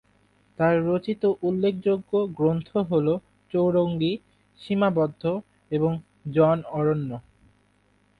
তার 0.59 0.75
রচিত 0.87 1.21
উল্লেখযোগ্য 1.41 2.11
গ্রন্থ 2.37 2.69
হল 2.91 3.07
"চৌরঙ্গী", 3.53 4.13
"সীমাবদ্ধ" 4.59 5.23
এবং 5.71 5.91
"জন 6.29 6.57
অরণ্য"। 6.71 7.11